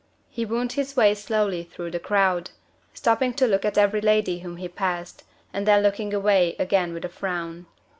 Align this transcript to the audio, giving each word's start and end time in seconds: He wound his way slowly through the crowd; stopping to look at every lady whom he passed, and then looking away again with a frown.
He 0.31 0.45
wound 0.45 0.71
his 0.71 0.95
way 0.97 1.13
slowly 1.13 1.61
through 1.63 1.91
the 1.91 1.99
crowd; 1.99 2.49
stopping 2.91 3.35
to 3.35 3.45
look 3.45 3.63
at 3.63 3.77
every 3.77 4.01
lady 4.01 4.39
whom 4.39 4.57
he 4.57 4.67
passed, 4.67 5.21
and 5.53 5.67
then 5.67 5.83
looking 5.83 6.11
away 6.11 6.55
again 6.57 6.91
with 6.95 7.05
a 7.05 7.07
frown. 7.07 7.67